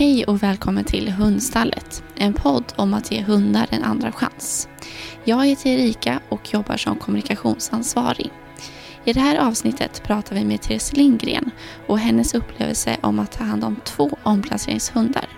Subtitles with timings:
[0.00, 4.68] Hej och välkommen till Hundstallet, en podd om att ge hundar en andra chans.
[5.24, 8.30] Jag heter Erika och jobbar som kommunikationsansvarig.
[9.04, 11.50] I det här avsnittet pratar vi med Therese Lindgren
[11.86, 15.28] och hennes upplevelse om att ta hand om två omplaceringshundar.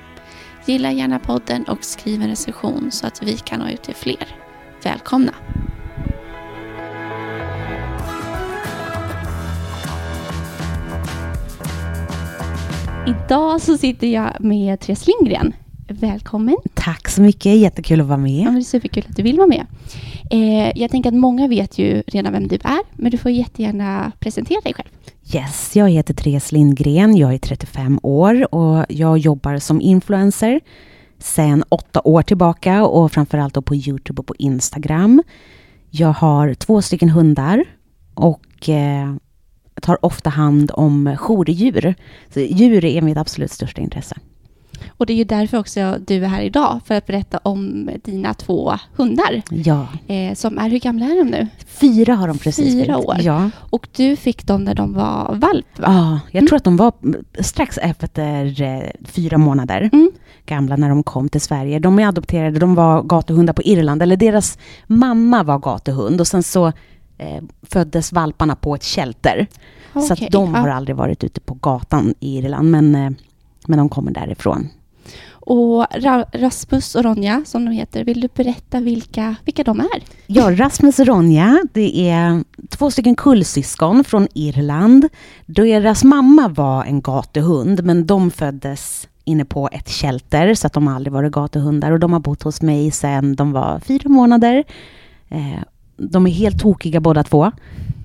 [0.67, 4.36] Gilla gärna podden och skriv en recension så att vi kan nå ut till fler.
[4.82, 5.32] Välkomna!
[13.06, 15.52] Idag så sitter jag med Therese Lindgren.
[15.88, 16.56] Välkommen!
[16.74, 18.40] Tack så mycket, jättekul att vara med.
[18.40, 19.66] Ja, men det är superkul att du vill vara med.
[20.30, 24.12] Eh, jag tänker att många vet ju redan vem du är, men du får jättegärna
[24.18, 24.88] presentera dig själv.
[25.34, 30.61] Yes, jag heter Therese Lindgren, jag är 35 år och jag jobbar som influencer
[31.18, 35.22] sedan åtta år tillbaka och framförallt då på Youtube och på Instagram.
[35.91, 37.64] Jag har två stycken hundar
[38.14, 39.14] och eh,
[39.81, 41.95] tar ofta hand om jourdjur.
[42.34, 44.17] Så djur är mitt absolut största intresse.
[44.97, 48.34] Och det är ju därför också du är här idag, för att berätta om dina
[48.34, 49.43] två hundar.
[49.50, 49.87] Ja.
[50.06, 51.48] Eh, som är, hur gamla är de nu?
[51.67, 53.17] Fyra har de precis Fyra år.
[53.20, 53.50] Ja.
[53.56, 55.84] Och du fick dem när de var valp, va?
[55.87, 56.48] ja, jag Mm.
[56.48, 56.93] tror att de var
[57.43, 60.11] strax efter eh, fyra månader Mm.
[60.47, 61.78] gamla när de kom till Sverige.
[61.78, 66.43] De är adopterade, de var gatuhundar på Irland, eller deras mamma var gatuhund och sen
[66.43, 66.73] så
[67.23, 69.47] eh, föddes valparna på ett shelter.
[69.92, 70.61] Så Okej, att de ja.
[70.61, 73.11] har aldrig varit ute på gatan i Irland, men, eh,
[73.67, 74.69] men de kommer därifrån.
[75.31, 80.03] Och Ra- Rasmus och Ronja, som de heter, vill du berätta vilka, vilka de är?
[80.27, 85.09] Ja, Rasmus och Ronja, det är två stycken kullsyskon från Irland.
[85.47, 90.89] Deras mamma var en gatuhund, men de föddes inne på ett shelter, så att de
[90.89, 91.91] aldrig varit gatuhundar.
[91.93, 94.65] Och de har bott hos mig sedan de var fyra månader.
[95.28, 95.62] Eh,
[96.11, 97.53] de är helt tokiga båda två.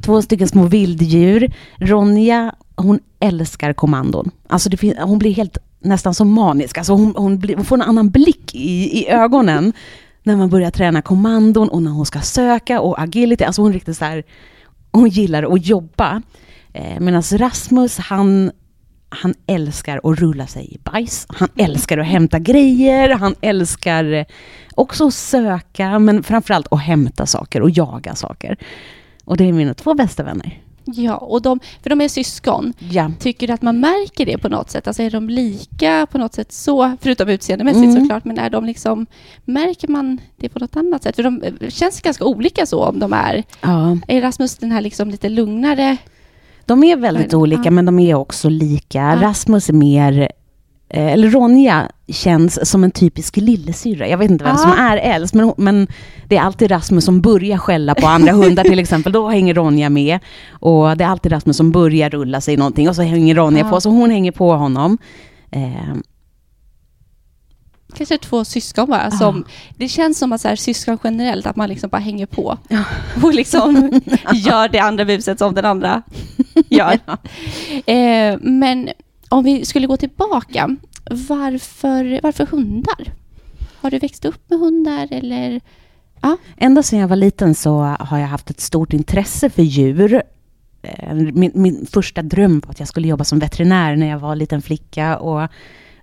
[0.06, 1.54] Två stycken små vilddjur.
[1.78, 4.32] Ronja, hon älskar kommandon.
[4.48, 6.78] Alltså det hon blir helt nästan som manisk.
[6.78, 9.74] Alltså hon, hon, blir, hon får en annan blick i, i ögonen
[10.24, 13.44] när man börjar träna kommandon och när hon ska söka och agility.
[13.44, 14.24] Alltså hon riktigt så här,
[14.92, 16.22] hon gillar att jobba.
[16.74, 18.52] Eh, Medan Rasmus, han,
[19.10, 21.26] han älskar att rulla sig i bajs.
[21.30, 23.10] Han älskar att hämta grejer.
[23.10, 24.26] Han älskar eh,
[24.78, 28.58] också söka, men framförallt att hämta saker och jaga saker.
[29.26, 30.62] Och det är mina två bästa vänner.
[30.86, 32.74] Ja, och de, för de är syskon.
[32.80, 33.12] Ja.
[33.20, 34.88] Tycker du att man märker det på något sätt?
[34.88, 38.02] Alltså är de lika på något sätt så, förutom utseendemässigt Mm.
[38.02, 39.06] såklart, men är de liksom,
[39.46, 41.16] märker man det på något annat sätt?
[41.16, 43.98] För de eh, känns ganska olika så om de är, ja.
[44.08, 45.98] är Rasmus den här liksom lite lugnare?
[46.66, 47.38] De är väldigt Ja.
[47.38, 48.98] olika, men de är också lika.
[49.00, 49.18] Ja.
[49.22, 50.32] Rasmus är mer...
[50.90, 54.08] eh, Eller Ronja känns som en typisk lillasyrra.
[54.08, 54.62] Jag vet inte vem Ja.
[54.62, 55.88] som är äldst, men, men
[56.28, 59.12] det är alltid Rasmus som börjar skälla på andra hundar till exempel.
[59.12, 60.20] Då hänger Ronja med.
[60.52, 63.60] Och det är alltid Rasmus som börjar rulla sig i någonting och så hänger Ronja
[63.66, 63.70] Ja.
[63.70, 64.98] på, så hon hänger på honom.
[65.52, 65.96] Eh,
[67.96, 69.12] Kanske två syskon bara.
[69.12, 69.46] Som,
[69.78, 72.58] det känns som att så här, syskon generellt, att man liksom bara hänger på.
[73.24, 73.76] Och liksom
[74.34, 76.02] gör det andra buset som den andra
[76.70, 77.00] gör.
[77.86, 78.90] Eh, men
[79.30, 80.76] om vi skulle gå tillbaka.
[81.28, 83.14] Varför, varför hundar?
[83.82, 85.62] Har du växt upp med hundar eller?
[86.58, 90.22] Ända sedan jag var liten så har jag haft ett stort intresse för djur.
[90.82, 94.32] Eh, min, min första dröm var att jag skulle jobba som veterinär när jag var
[94.32, 95.18] en liten flicka.
[95.18, 95.50] Och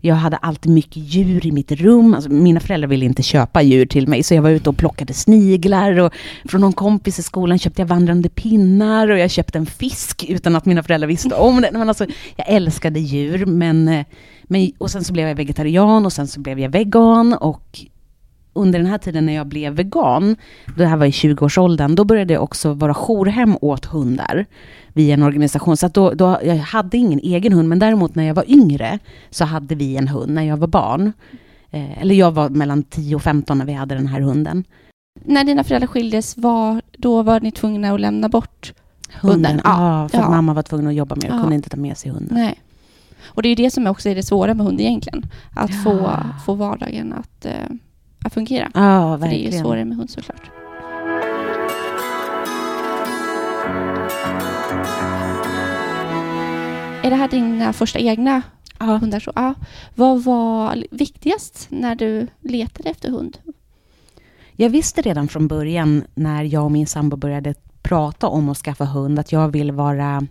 [0.05, 2.15] jag hade alltid mycket djur i mitt rum.
[2.15, 5.15] Alltså, mina föräldrar ville inte köpa djur till mig, så jag var ute och plockade
[5.15, 6.01] sniglar.
[6.01, 6.13] Och
[6.45, 10.57] från någon kompis i skolan köpte jag vandrande pinnar och jag köpte en fisk utan
[10.57, 11.71] att mina föräldrar visste om det.
[11.73, 12.07] Men alltså,
[12.37, 14.07] jag älskade djur, men, eh,
[14.43, 14.71] men...
[14.79, 17.33] Och sen så blev jag vegetarian och sen så blev jag vegan.
[17.33, 17.81] Och
[18.55, 20.37] under den här tiden när jag blev vegan,
[20.77, 24.47] det här var i 20-årsåldern, då började jag också vara jourhem åt hundar
[24.93, 25.77] via en organisation.
[25.77, 28.99] Så då, då, jag hade ingen egen hund, men däremot när jag var yngre
[29.31, 31.13] så hade vi en hund när jag var barn.
[31.71, 34.65] Eh, eller jag var mellan 10 och 15 när vi hade den här hunden.
[35.25, 38.73] När dina föräldrar skildes, var, då var ni tvungna att lämna bort?
[39.21, 40.01] Hunden, ja.
[40.03, 40.31] Ja, för Ja.
[40.31, 41.41] mamma var tvungen att jobba med och Ja.
[41.41, 42.35] kunde inte ta med sig hunden.
[42.35, 42.55] Nej.
[43.27, 45.27] Och det är ju det som också är det svåra med hund egentligen.
[45.55, 45.77] Att Ja.
[45.85, 46.11] få,
[46.47, 47.53] få vardagen att, eh,
[48.25, 48.71] att fungera.
[48.75, 49.65] Ja, För det är ju verkligen.
[49.65, 50.51] svårare med hund såklart.
[57.03, 58.43] Är det här dina första egna
[58.79, 58.85] Ja.
[58.97, 59.21] hundar?
[59.21, 59.55] Så, ja.
[59.95, 63.39] Vad var viktigast när du letade efter hund?
[64.57, 68.85] Jag visste redan från början när jag och min sambo började prata om att skaffa
[68.85, 70.27] hund att jag vill vara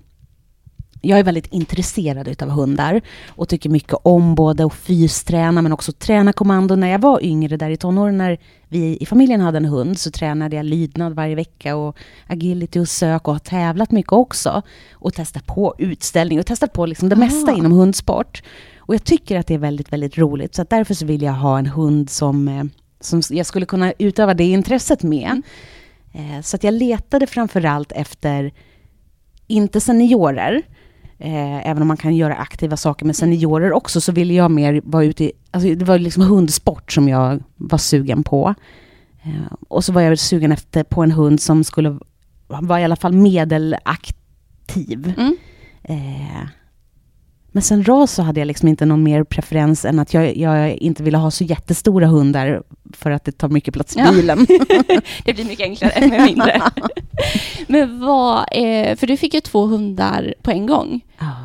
[1.05, 5.91] jag är väldigt intresserad utav hundar och tycker mycket om både att fysträna men också
[5.91, 6.75] träna kommando.
[6.75, 10.11] När jag var yngre, där i tonåren, när vi i familjen hade en hund, så
[10.11, 11.97] tränade jag lydnad varje vecka och
[12.27, 14.61] agility och sök och har tävlat mycket också.
[14.94, 17.57] Och testat på utställning och testat på liksom det mesta Ah.
[17.57, 18.44] inom hundsport.
[18.77, 20.56] Och jag tycker att det är väldigt, väldigt roligt.
[20.56, 22.63] Så därför så vill jag ha en hund som, eh,
[22.99, 25.41] som jag skulle kunna utöva det intresset med.
[26.13, 28.51] Eh, så att jag letade framförallt efter,
[29.47, 30.61] inte seniorer,
[31.23, 34.81] eh, även om man kan göra aktiva saker med seniorer också, så ville jag mer
[34.83, 35.31] vara ute i...
[35.51, 38.55] Alltså det var liksom hundsport som jag var sugen på.
[39.23, 41.99] Eh, och så var jag sugen efter på en hund som skulle
[42.47, 44.13] vara i alla fall medelaktiv.
[45.17, 45.35] Mm.
[45.83, 46.47] Eh,
[47.51, 50.71] men sen ras så hade jag liksom inte någon mer preferens än att jag, jag
[50.71, 54.12] inte ville ha så jättestora hundar för att det tar mycket plats i Ja.
[54.12, 54.47] bilen.
[55.25, 56.62] Det blir mycket enklare med mindre.
[57.68, 61.01] Men vad, eh, för du fick ju två hundar på en gång.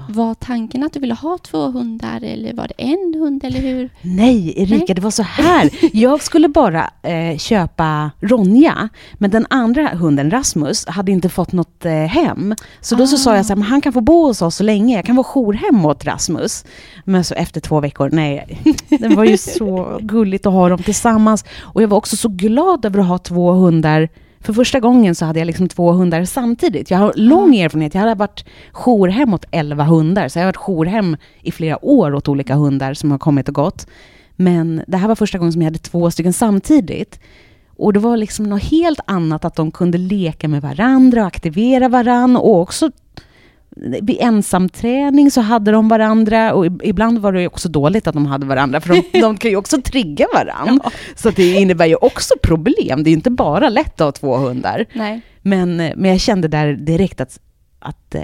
[0.08, 3.90] Var tanken att du ville ha två hundar eller var det en hund eller hur?
[4.02, 4.94] Nej, Erika, Nej.
[4.94, 5.70] det var så här.
[5.92, 11.84] Jag skulle bara eh, köpa Ronja, men den andra hunden, Rasmus, hade inte fått något
[11.84, 12.54] eh, hem.
[12.80, 13.18] Så då så Ah.
[13.18, 14.96] sa jag så här, men han kan få bo hos oss så länge.
[14.96, 16.64] Jag kan vara jourhem åt Rasmus.
[17.04, 18.58] Men så efter två veckor, nej.
[18.88, 21.27] Det var ju så gulligt att ha dem tillsammans.
[21.60, 24.08] Och jag var också så glad över att ha två hundar.
[24.40, 26.90] För första gången så hade jag liksom två hundar samtidigt.
[26.90, 27.94] Jag har lång erfarenhet.
[27.94, 30.28] Jag hade varit jourhem åt elva hundar.
[30.28, 33.54] Så jag har varit jourhem i flera år åt olika hundar som har kommit och
[33.54, 33.86] gått.
[34.36, 37.20] Men det här var första gången som jag hade två stycken samtidigt.
[37.76, 41.88] Och det var liksom något helt annat att de kunde leka med varandra och aktivera
[41.88, 42.90] varandra och också
[44.02, 48.14] vid ensamträning så hade de varandra och ib- ibland var det ju också dåligt att
[48.14, 50.90] de hade varandra för de, de kan ju också trigga varandra.
[51.16, 53.02] Så att det innebär ju också problem.
[53.04, 54.84] Det är ju inte bara lätt att ha två hundar.
[54.92, 55.20] Nej.
[55.42, 57.38] Men, eh, men jag kände där direkt att,
[57.78, 58.22] att eh,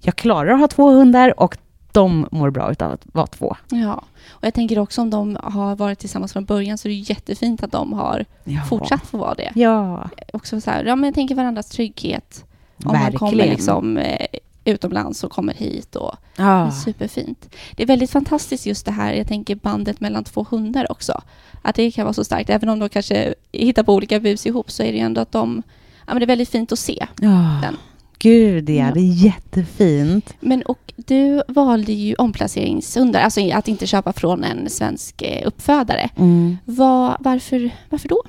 [0.00, 1.56] jag klarar att ha två hundar och
[1.92, 3.56] de mår bra utav att vara två.
[3.70, 6.94] Ja, och jag tänker också om de har varit tillsammans från början så är det
[6.96, 8.60] jättefint att de har Ja.
[8.68, 9.52] fortsatt få vara det.
[9.54, 12.44] Ja, Också så här, ja men jag tänker varandras trygghet.
[12.84, 13.18] Om man verkligen.
[13.18, 14.26] kommer liksom eh,
[14.66, 16.70] utomlands och kommer hit och Ja.
[16.84, 17.48] superfint.
[17.76, 21.20] Det är väldigt fantastiskt just det här, jag tänker bandet mellan två hundar också.
[21.62, 24.70] Att det kan vara så starkt, även om de kanske hittar på olika bus ihop
[24.70, 25.62] så är det ju ändå att de,
[26.06, 27.06] ja men det är väldigt fint att se.
[27.20, 27.58] ja.
[27.62, 27.76] Den.
[28.18, 30.34] Gud ja, det är jättefint.
[30.40, 36.08] Men och du valde ju omplaceringshundar, alltså att inte köpa från en svensk eh, uppfödare.
[36.16, 36.56] Mm.
[36.64, 38.22] Vad- varför, varför då?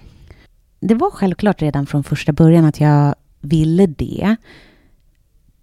[0.79, 4.35] Det var självklart redan från första början att jag ville det.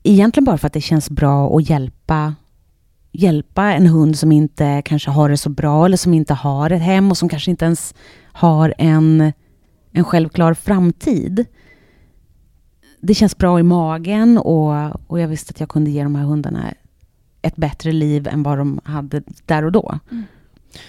[0.07, 2.35] Egentligen bara för att det känns bra att hjälpa,
[3.13, 6.83] hjälpa en hund som inte kanske har det så bra eller som inte har ett
[6.83, 7.95] hem och som kanske inte ens
[8.33, 9.33] har en,
[9.93, 11.45] en självklar framtid.
[13.01, 16.25] Det känns bra i magen och, och jag visste att jag kunde ge de här
[16.25, 16.75] hundarna
[17.43, 19.99] ett bättre liv än vad de hade där och då.
[20.11, 20.25] Mm.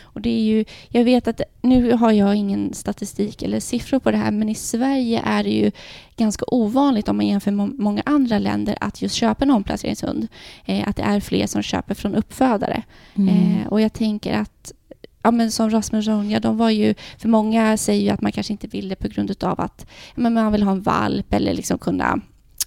[0.02, 4.12] Och det är ju, jag vet att nu har jag ingen statistik eller siffror på
[4.12, 5.72] det här, men i Sverige är det ju
[6.18, 10.28] ganska ovanligt om man jämför med må- många andra länder att just köpa en omplaceringshund.
[10.66, 12.84] Eh, att det är fler som köper från uppfödare.
[13.16, 14.72] Eh, och jag tänker att
[15.22, 16.94] Ja, men som Rasmus och Ronja, de var ju...
[17.18, 19.86] För många säger ju att man kanske inte vill det på grund av att
[20.16, 22.22] ja, men man vill ha en valp eller liksom kunna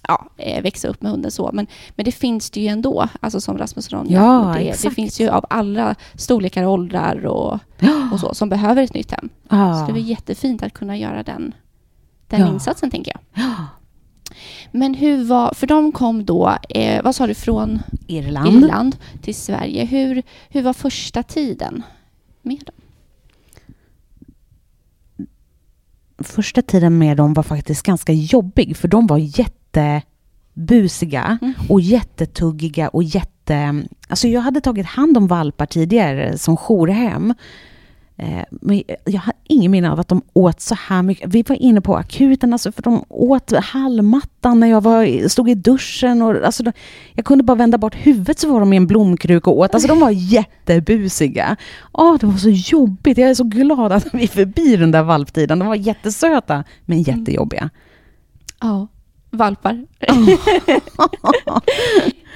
[0.07, 1.49] ja, eh, växa upp med hunden så.
[1.53, 4.19] Men, men det finns det ju ändå, alltså som Rasmus och Ronja.
[4.21, 7.59] Ja, det, det finns ju av alla storlekar och åldrar och,
[8.11, 9.29] och så, som behöver ett nytt hem.
[9.49, 9.79] Ja.
[9.79, 11.53] Så det var jättefint att kunna göra den,
[12.27, 12.47] den Ja.
[12.47, 13.45] insatsen, tänker jag.
[14.71, 15.53] Men hur var...
[15.53, 18.63] För de kom då, eh, vad sa du, från Irland.
[18.63, 19.85] Irland till Sverige.
[19.85, 21.83] Hur, hur var första tiden
[22.41, 22.75] med dem?
[26.23, 29.17] första tiden med dem var faktiskt ganska jobbig för de var
[29.75, 31.53] jättebusiga Mm.
[31.69, 33.83] och jättetuggiga och jätte...
[34.07, 37.33] Alltså jag hade tagit hand om valpar tidigare som jourhem.
[38.17, 41.33] Eh, Men jag har ingen minne av att de åt så här mycket.
[41.33, 45.55] Vi var inne på akuten, alltså för de åt hallmattan när jag var, stod i
[45.55, 46.21] duschen.
[46.21, 46.71] Och, alltså de,
[47.13, 49.73] jag kunde bara vända bort huvudet så var de i en blomkruka och åt.
[49.73, 51.55] Alltså de var jättebusiga.
[51.93, 53.17] Åh, det var så jobbigt.
[53.17, 55.59] Jag är så glad att vi är förbi den där valptiden.
[55.59, 57.69] De var jättesöta, men jättejobbiga.
[58.61, 58.87] Ja,
[59.31, 59.85] valpar.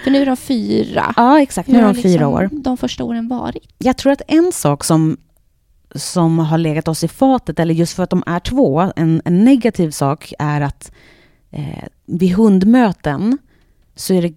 [0.04, 1.14] För nu är de fyra.
[1.16, 1.70] Ja, exakt.
[1.70, 2.50] Nu är de fyra liksom år.
[2.52, 3.74] de första åren varit?
[3.78, 5.18] Jag tror att en sak som,
[5.96, 9.44] som har legat oss i fatet, eller just för att de är två, en, en
[9.44, 10.92] negativ sak är att
[11.52, 13.38] eh, vid hundmöten
[13.96, 14.34] så är det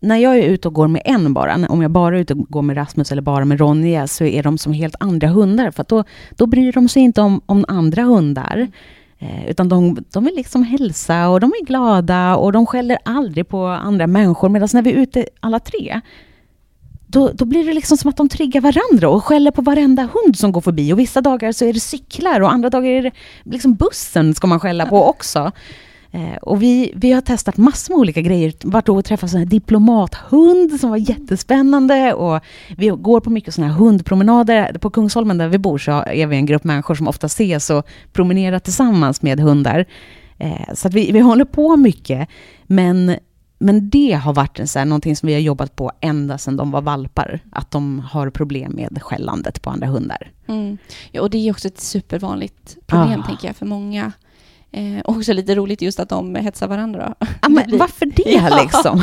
[0.00, 2.46] när jag är ute och går med en bara, om jag bara är ute och
[2.48, 5.70] går med Rasmus eller bara med Ronja, så är de som helt andra hundar.
[5.70, 8.68] För då, då bryr de sig inte om, om andra hundar.
[9.22, 13.48] Eh, utan de, de vill liksom hälsa och de är glada och de skäller aldrig
[13.48, 14.48] på andra människor.
[14.48, 16.00] Medan när vi är ute alla tre,
[17.06, 20.36] då, då blir det liksom som att de triggar varandra och skäller på varenda hund
[20.36, 20.92] som går förbi.
[20.92, 23.12] Och vissa dagar så är det cyklar och andra dagar är det
[23.44, 25.52] liksom bussen ska man skälla på också.
[26.12, 28.52] Eh, och vi, vi har testat massor med olika grejer.
[28.64, 32.14] Varit och träffat en diplomathund som var jättespännande.
[32.14, 32.40] Och
[32.76, 34.72] vi går på mycket såna här hundpromenader.
[34.80, 37.86] På Kungsholmen där vi bor så är vi en grupp människor som ofta ses och
[38.12, 39.84] promenerar tillsammans med hundar.
[40.38, 42.28] Eh, så att vi, vi håller på mycket.
[42.66, 43.16] Men
[43.62, 46.70] men det har varit så här, någonting som vi har jobbat på ända sedan de
[46.70, 47.40] var valpar.
[47.52, 50.30] Att de har problem med skällandet på andra hundar.
[50.46, 50.78] Mm.
[51.12, 53.26] Ja, och det är också ett supervanligt problem, Ah.
[53.26, 54.12] tänker jag, för många.
[54.72, 57.14] Eh, också lite roligt just att de hetsar varandra.
[57.42, 58.62] Ja, men varför det Ja.
[58.62, 59.02] liksom?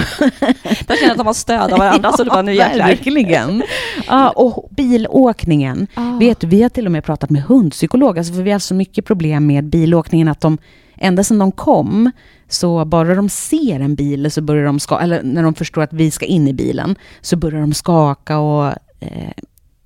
[0.87, 2.87] De känner att de har stöd av varandra, så det bara nu jäklar.
[2.87, 3.63] Verkligen.
[4.07, 5.87] Ja, och bilåkningen.
[5.93, 6.17] Ah.
[6.19, 8.73] Vet du, vi har till och med pratat med hundpsykolog, alltså för vi har så
[8.73, 10.57] mycket problem med bilåkningen att de,
[10.95, 12.11] ända sedan de kom,
[12.49, 15.93] så bara de ser en bil så börjar de skaka, eller när de förstår att
[15.93, 18.67] vi ska in i bilen, så börjar de skaka och
[18.99, 19.31] eh,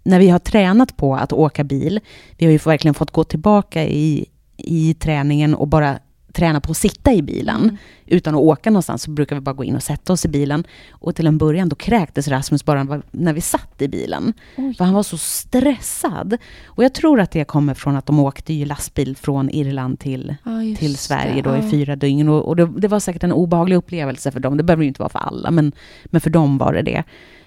[0.04, 2.00] när vi har tränat på att åka bil,
[2.38, 4.26] vi har ju verkligen fått gå tillbaka i,
[4.64, 6.00] i träningen och bara
[6.34, 7.78] träna på att sitta i bilen Mm.
[8.06, 10.64] utan att åka någonstans så brukar vi bara gå in och sätta oss i bilen.
[10.92, 14.34] Och till en början då kräktes Rasmus bara när vi satt i bilen.
[14.58, 14.74] Oj.
[14.74, 16.38] För han var så stressad.
[16.66, 20.36] Och jag tror att det kommer från att de åkte ju lastbil från Irland till,
[20.64, 21.50] just till Sverige det.
[21.50, 22.30] då i fyra dygn.
[22.30, 24.58] Och, och det, det var säkert en obehaglig upplevelse för dem.
[24.58, 25.72] Det behöver ju inte vara för alla, men,
[26.06, 27.04] men för dem var det det.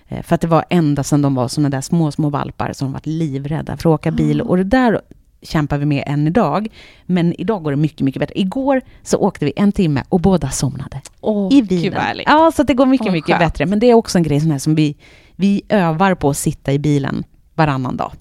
[0.09, 2.93] Eh, För att det var ända sedan de var såna där små, små valpar som
[2.93, 4.41] varit livrädda för att åka bil.
[4.41, 4.45] Ah.
[4.45, 5.01] Och det där
[5.45, 6.69] kämpar vi med än idag.
[7.07, 8.41] Men idag går det mycket, mycket bättre.
[8.41, 12.21] Igår så åkte vi en timme och båda somnade Åh, i bilen.
[12.27, 13.53] Ja, så det går mycket, Vad mycket skönt.
[13.53, 13.67] bättre.
[13.67, 14.97] Men det är också en grej sån här som vi,
[15.37, 17.25] vi övar på att sitta i bilen
[17.55, 18.13] varannan dag.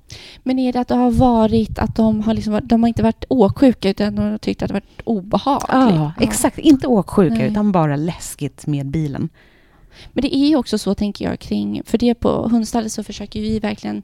[0.44, 3.26] Men är det att det har varit att de har, liksom, de har inte varit
[3.30, 5.70] åksjuka utan de har tyckt att det har varit obehagligt?
[5.72, 6.58] Ja, exakt.
[6.58, 7.52] Inte åksjuka, Nej.
[7.52, 9.30] utan bara läskigt med bilen.
[10.14, 11.82] Men det är ju också så, tänker jag, kring...
[11.86, 14.04] För det på hundstallet så försöker vi verkligen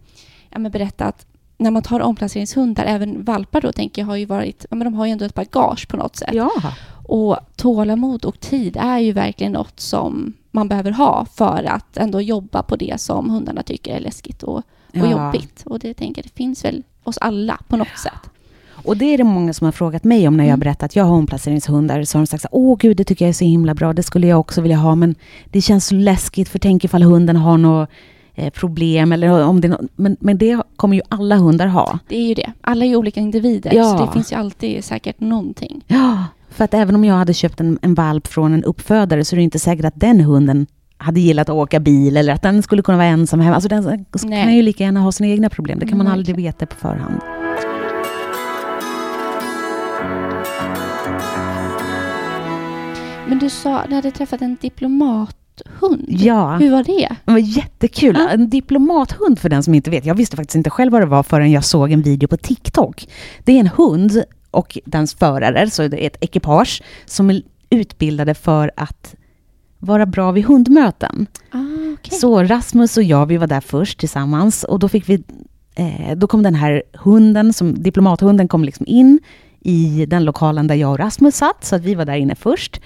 [0.50, 1.26] ja, berätta att
[1.60, 4.66] när man tar omplaceringshundar, även valpar då, tänker jag, har ju varit...
[4.70, 6.30] Ja, men de har ju ändå ett bagage på något sätt.
[6.34, 6.50] Ja.
[7.08, 12.22] Och tålamod och tid är ju verkligen något som man behöver ha för att ändå
[12.22, 15.12] jobba på det som hundarna tycker är läskigt och, och Ja.
[15.12, 15.64] jobbigt.
[15.66, 18.30] Och det tänker jag, det finns väl oss alla på något sätt.
[18.86, 20.60] Och det är det många som har frågat mig om när jag har Mm.
[20.60, 22.04] berättat att jag har omplaceringshundar.
[22.04, 24.04] Så har de sagt så åh gud, det tycker jag är så himla bra, det
[24.04, 25.16] skulle jag också vilja ha, men
[25.52, 27.90] det känns så läskigt, för tänk ifall hunden har något
[28.54, 32.00] problem, eller om det är men, men det kommer ju alla hundar ha.
[32.08, 32.52] Det är ju det.
[32.62, 33.98] Alla är ju olika individer, Ja.
[33.98, 35.84] så det finns ju alltid säkert någonting.
[35.88, 39.36] Ja, för att även om jag hade köpt en, en valp från en uppfödare så
[39.36, 40.68] är det inte säkert att den hunden
[40.98, 43.56] hade gillat att åka bil eller att den skulle kunna vara ensam hemma.
[43.56, 44.44] Alltså den Nej.
[44.44, 45.80] kan ju lika gärna ha sina egna problem.
[45.80, 47.20] Det kan man Mm, aldrig veta på förhand.
[53.28, 54.58] Men du sa, du hade träffat en
[55.64, 56.06] diplomathund.
[56.08, 56.58] Ja.
[56.58, 57.16] Hur var det?
[57.26, 58.16] Det var jättekul.
[58.20, 58.30] Ja.
[58.30, 60.06] En diplomathund för den som inte vet.
[60.06, 63.08] Jag visste faktiskt inte själv vad det var förrän jag såg en video på TikTok.
[63.44, 68.34] Det är en hund och dens förare, så det är ett ekipage som är utbildade
[68.34, 69.16] för att
[69.80, 71.28] vara bra vid hundmöten.
[71.52, 71.58] Ah,
[71.94, 72.20] okej.
[72.20, 75.24] Så Rasmus och jag, vi var där först tillsammans och då fick vi
[75.76, 79.20] eh, då kom den här hunden, som, diplomathunden kom liksom in
[79.62, 82.82] i den lokalen där jag och Rasmus satt, så att vi var där inne först.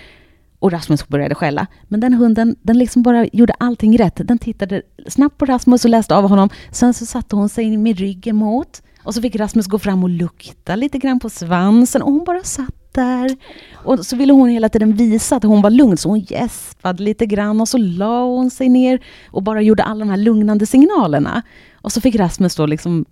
[0.63, 1.67] Och Rasmus började skälla.
[1.88, 4.27] Men den hunden, den liksom bara gjorde allting rätt.
[4.27, 6.50] Den tittade snabbt på Rasmus och läste av honom.
[6.72, 8.82] Sen så satte hon sig med ryggen mot.
[9.03, 12.01] Och så fick Rasmus gå fram och lukta lite grann på svansen.
[12.01, 13.38] Och hon bara satt där.
[13.74, 15.98] Och så ville hon hela tiden visa att hon var lugn.
[15.98, 20.00] Så hon gäspade lite grann och så la hon sig ner och bara gjorde alla
[20.00, 21.41] de här lugnande signalerna.
[21.82, 23.05] Och så fick Rasmus då liksom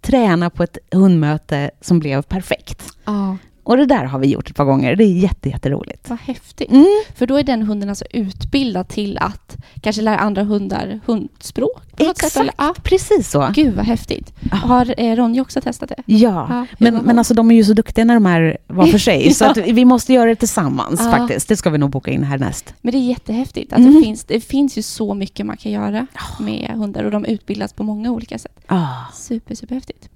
[0.00, 2.82] träna på ett hundmöte som blev perfekt.
[3.06, 3.34] Oh.
[3.70, 4.96] Och det där har vi gjort ett par gånger.
[4.96, 6.10] Det är jätte, jätteroligt.
[6.10, 6.70] vad häftigt.
[6.70, 6.86] Mm.
[7.16, 11.82] För då är den hunden alltså utbildad till att kanske lära andra hundar hundspråk?
[11.96, 13.50] Exakt, sätt, precis så.
[13.54, 14.32] Gud vad häftigt.
[14.50, 14.56] Ja.
[14.56, 16.02] Har eh, Ronja också testat det?
[16.06, 16.46] Ja,
[16.78, 19.34] hur men, men alltså de är ju så duktiga när de är var för sig.
[19.34, 19.50] Så Ja.
[19.50, 21.48] att vi måste göra det tillsammans faktiskt.
[21.48, 22.74] Det ska vi nog boka in härnäst.
[22.80, 23.72] Men det är jättehäftigt.
[23.72, 23.94] Att Mm.
[23.94, 26.06] det, finns, det finns ju så mycket man kan göra
[26.40, 28.60] med hundar och de utbildas på många olika sätt.
[28.66, 28.86] Ah.
[29.14, 30.08] Super, superhäftigt.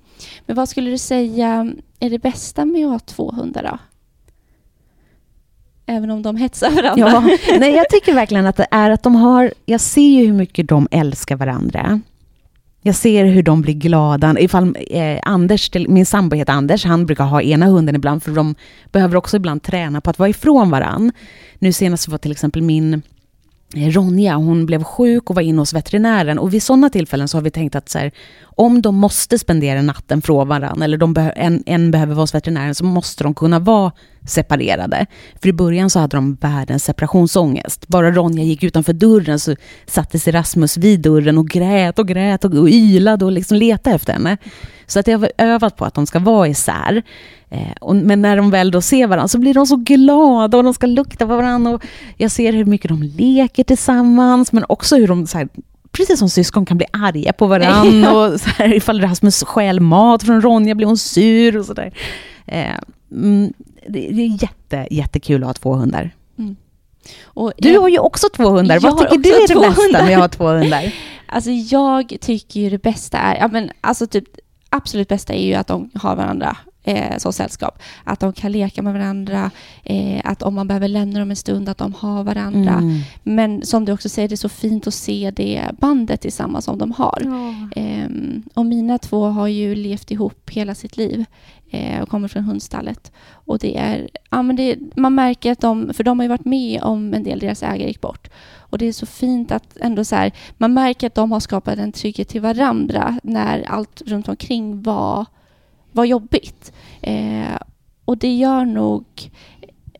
[0.47, 3.79] Men vad skulle du säga är det bästa med att ha två hundar då?
[5.87, 7.09] Även om de hetsar varandra.
[7.09, 7.21] Ja,
[7.59, 9.53] nej, jag tycker verkligen att det är att de har...
[9.67, 12.01] Jag ser ju hur mycket de älskar varandra.
[12.83, 14.35] Jag ser hur de blir glada.
[14.39, 18.55] Ifall eh, Anders, min sambo heter Anders, han brukar ha ena hunden ibland, för de
[18.93, 21.13] behöver också ibland träna på att vara ifrån varann.
[21.59, 23.03] Nu senast var till exempel min
[23.77, 26.39] Eh, Ronja, hon blev sjuk och var inne hos veterinären.
[26.39, 28.13] Och vid sådana tillfällen så har vi tänkt att så här,
[28.43, 32.75] om de måste spendera natten från varandra, eller de en, en behöver vara hos veterinären,
[32.75, 33.93] så måste de kunna vara
[34.27, 35.07] separerade.
[35.43, 37.89] För i början så hade de världens separationsångest.
[37.89, 42.45] Bara Ronja gick utanför dörren så satte sig Rasmus vid dörren och grät och grät
[42.45, 44.37] och, och ylade och liksom letade efter henne.
[44.87, 47.03] Så att jag har övat på att de ska vara isär.
[47.55, 50.65] Eh, och, men när de väl då ser varandra så blir de så glada och
[50.65, 51.71] de ska lukta på varandra.
[51.71, 51.85] Och
[52.17, 55.49] jag ser hur mycket de leker tillsammans, men också hur de här,
[55.93, 58.13] precis som syskon kan bli arga på varandra.
[58.17, 61.93] och så här, ifall Rasmus stjäl mat från Ronja blir hon sur och sådär.
[62.47, 62.75] Eh,
[63.13, 63.53] mm,
[63.89, 66.11] det, det är jätte, jättekul att ha två hundar.
[66.39, 66.57] Mm.
[67.25, 68.81] Och Du jag, har ju också två hundar.
[68.81, 70.93] Vad tycker du är det bästa med att ha två hundar?
[71.27, 74.25] Alltså jag tycker ju det bästa är, ja men alltså typ
[74.75, 77.83] absolut bästa är ju att de har varandra eh, som sällskap.
[78.05, 79.51] Att de kan leka med varandra,
[79.83, 82.73] eh, att om man behöver lämna dem en stund, att de har varandra.
[82.73, 83.01] Mm.
[83.23, 86.79] Men som du också säger, det är så fint att se det bandet tillsammans som
[86.79, 87.23] de har.
[87.77, 91.25] Ehm, och mina två har ju levt ihop hela sitt liv
[91.71, 93.13] eh, och kommer från hundstallet.
[93.31, 96.45] Och det är, ja, men det, man märker att de, för de har ju varit
[96.45, 98.29] med om en del, deras ägare gick bort.
[98.75, 101.79] Och det är så fint att ändå så här, man märker att de har skapat
[101.79, 105.27] en trygghet till varandra när allt runt omkring var,
[105.93, 106.73] var jobbigt.
[107.01, 107.57] Eh,
[108.05, 109.05] och det gör nog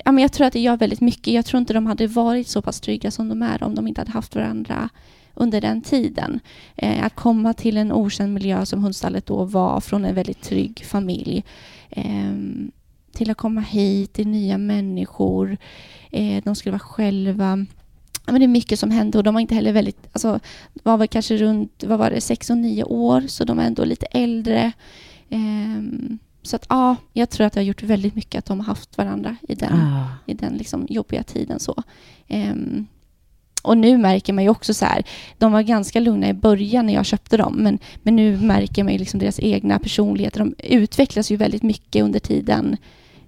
[0.05, 1.35] Ja, men jag tror att det gör väldigt mycket.
[1.35, 4.01] Jag tror inte de hade varit så pass trygga som de är om de inte
[4.01, 4.89] hade haft varandra
[5.35, 6.41] under den tiden.
[6.77, 10.85] Eh, att komma till en okänd miljö som hundstallet då var från en väldigt trygg
[10.85, 11.45] familj.
[11.91, 12.35] Eh,
[13.13, 15.57] till att komma hit till nya människor.
[16.11, 17.67] Eh, de skulle vara själva.
[18.27, 20.41] Men det är mycket som hände och de var inte heller väldigt, alltså,
[20.83, 23.85] var väl kanske runt, vad var det, sex och nio år, så de är ändå
[23.85, 24.73] lite äldre.
[25.31, 28.67] Ehm, så att ja, jag tror att det har gjort väldigt mycket att de har
[28.67, 30.07] haft varandra i den Ah.
[30.27, 31.61] i den liksom jobbiga tiden.
[31.61, 31.83] så.
[32.29, 32.87] Ehm,
[33.63, 35.05] och nu märker man ju också så här,
[35.39, 38.93] de var ganska lugna i början när jag köpte dem, men, men nu märker man
[38.93, 40.39] ju liksom deras egna personligheter.
[40.39, 42.77] De utvecklas ju väldigt mycket under tiden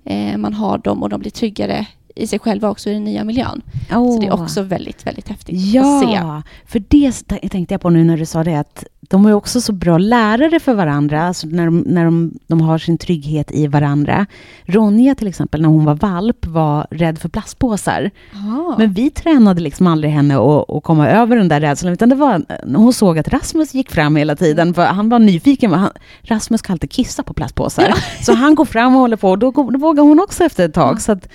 [0.05, 3.25] eh, man har dem och de blir tryggare i sig själva också i den nya
[3.25, 3.63] miljön.
[3.89, 6.15] Så det är också väldigt, väldigt häftigt att se.
[6.15, 7.13] Ja, för det
[7.51, 10.61] tänkte jag på nu när du sa det, att de är också så bra lärare
[10.61, 14.27] för varandra, alltså när, de, när de, de har sin trygghet i varandra.
[14.65, 18.11] Ronja till exempel, när hon var valp, var rädd för plastpåsar.
[18.33, 18.75] Ja.
[18.79, 22.15] Men vi tränade liksom aldrig henne att, att komma över den där rädslan, utan det
[22.15, 22.43] var
[22.77, 25.73] hon såg att Rasmus gick fram hela tiden, för han var nyfiken.
[25.73, 25.91] Han,
[26.23, 27.95] Rasmus kan alltid kissa på plastpåsar.
[28.23, 30.75] Så han går fram och håller på, och då, då vågar hon också efter ett
[30.75, 30.97] tag.
[30.97, 31.01] Ja.
[31.01, 31.29] Så att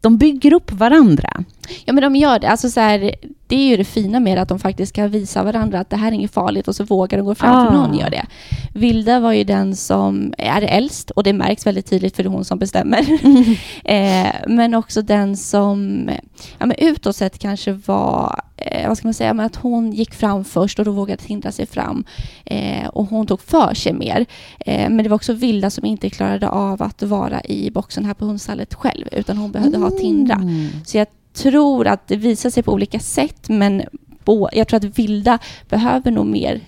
[0.00, 1.44] de bygger upp varandra.
[1.84, 2.48] Ja, men de gör det.
[2.48, 3.14] Alltså, så här,
[3.48, 6.08] det är ju det fina med att de faktiskt kan visa varandra att det här
[6.08, 7.86] är inget farligt och så vågar de gå fram för Ah.
[7.86, 8.26] någon gör det.
[8.74, 12.30] Vilda var ju den som är äldst och det märks väldigt tydligt för det är
[12.30, 12.98] hon som bestämmer.
[13.84, 16.10] eh, men också den som
[16.58, 20.14] ja, men utåt sett kanske var, eh, vad ska man säga, men att hon gick
[20.14, 22.04] fram först och då vågade hindra sig fram.
[22.44, 24.26] Eh, och hon tog för sig mer.
[24.60, 28.14] Eh, men det var också Vilda som inte klarade av att vara i boxen här
[28.14, 30.34] på hundstallet själv, utan hon behövde ha Tindra.
[30.34, 30.68] Mm.
[30.86, 31.06] Så jag
[31.42, 33.82] tror att det visar sig på olika sätt, men
[34.52, 36.60] jag tror att Vilda behöver nog mer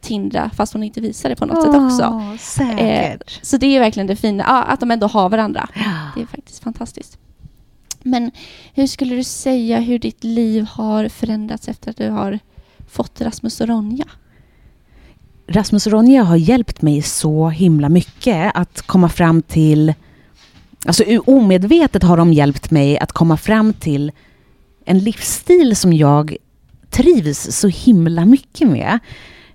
[0.00, 2.02] Tindra, fast hon inte visar det på något sätt också.
[2.02, 3.38] Ja, Säkert.
[3.42, 5.68] Så det är verkligen det fina, ja, att de ändå har varandra.
[5.74, 6.10] Ja.
[6.14, 7.18] Det är faktiskt fantastiskt.
[8.02, 8.30] Men
[8.74, 12.38] hur skulle du säga hur ditt liv har förändrats efter att du har
[12.90, 14.04] fått Rasmus och Ronja?
[15.46, 19.94] Rasmus och Ronja har hjälpt mig så himla mycket att komma fram till...
[20.86, 24.12] Alltså omedvetet har de hjälpt mig att komma fram till
[24.84, 26.36] en livsstil som jag
[26.90, 28.98] trivs så himla mycket med.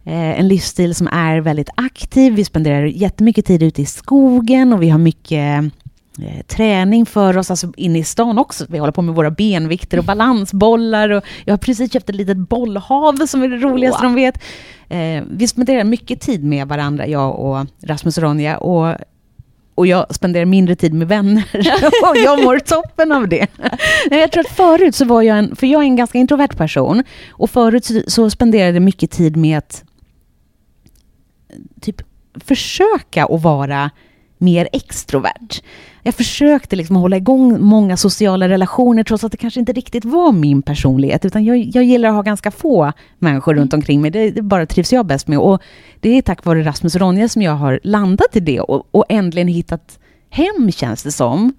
[0.04, 2.34] Eh, en livsstil som är väldigt aktiv.
[2.34, 5.63] Vi spenderar jättemycket tid ute i skogen och vi har mycket
[6.22, 8.65] eh, träning för oss, alltså inne i stan också.
[8.70, 11.10] Vi håller på med våra benvikter och balansbollar.
[11.10, 14.15] Och jag har precis köpt ett litet bollhav som är det roligaste Wow.
[14.15, 14.44] de vet.
[14.89, 18.58] Eh, vi spenderar mycket tid med varandra, jag och Rasmus och Ronja.
[18.58, 18.96] Och,
[19.82, 21.44] och jag spenderar mindre tid med vänner.
[22.10, 23.48] och jag mår toppen av det.
[24.10, 26.58] Nej, jag tror att förut så var jag en, för jag är en ganska introvert
[26.58, 27.04] person.
[27.30, 29.84] Och förut så, så spenderade jag mycket tid med att
[31.82, 32.02] typ
[32.46, 33.91] försöka att vara
[34.38, 35.62] mer extrovert.
[36.04, 40.32] Jag försökte liksom hålla igång många sociala relationer trots att det kanske inte riktigt var
[40.32, 41.26] min personlighet.
[41.26, 44.12] Utan jag, jag gillar att ha ganska få människor runt omkring mig.
[44.12, 45.40] Det, det bara trivs jag bäst med.
[45.40, 45.62] Och
[46.00, 49.06] det är tack vare Rasmus och Ronja som jag har landat i det och, och
[49.10, 51.54] äntligen hittat hem känns det som.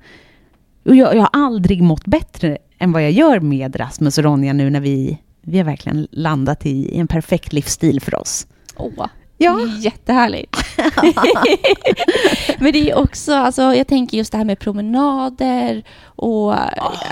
[0.85, 4.53] Och jag, jag har aldrig mått bättre än vad jag gör med Rasmus och Ronja
[4.53, 8.47] nu när vi, vi har verkligen landat i, i en perfekt livsstil för oss.
[8.77, 9.07] Åh,
[9.45, 9.61] Ja.
[9.79, 10.57] jättehärligt.
[12.59, 16.55] Men det är också, alltså, jag tänker just det här med promenader och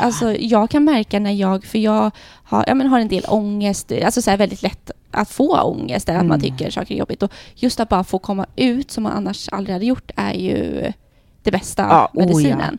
[0.03, 2.11] alltså, jag kan märka när jag, för jag
[2.45, 6.09] har, ja, men har en del ångest, alltså så här väldigt lätt att få ångest,
[6.09, 6.51] eller att man Mm.
[6.59, 7.23] tycker saker är jobbigt.
[7.23, 10.93] Och just att bara få komma ut som man annars aldrig hade gjort är ju
[11.43, 12.27] det bästa Ja, oh ja.
[12.27, 12.79] medicinen.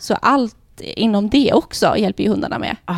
[0.00, 2.76] Så allt inom det också hjälper ju hundarna med.
[2.84, 2.94] Ah,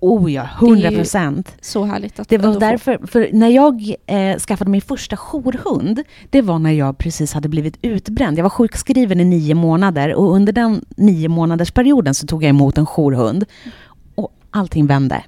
[0.00, 1.52] Oh ja, 100 procent.
[1.60, 6.02] Så härligt att Det var få- därför, för när jag eh, skaffade min första jourhund,
[6.30, 8.38] det var när jag precis hade blivit utbränd.
[8.38, 12.48] Jag var sjukskriven i nio månader och under den nio månaders perioden så tog jag
[12.50, 13.44] emot en jourhund
[14.14, 15.24] och allting vände.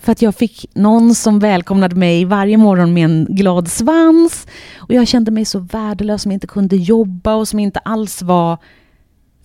[0.00, 4.46] För att jag fick någon som välkomnade mig varje morgon med en glad svans
[4.76, 8.58] och jag kände mig så värdelös som inte kunde jobba och som inte alls var